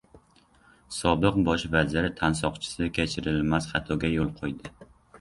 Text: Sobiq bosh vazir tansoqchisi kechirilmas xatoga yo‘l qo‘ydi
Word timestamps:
Sobiq 0.99 1.37
bosh 1.51 1.67
vazir 1.77 2.09
tansoqchisi 2.23 2.91
kechirilmas 2.99 3.71
xatoga 3.75 4.15
yo‘l 4.19 4.37
qo‘ydi 4.43 4.79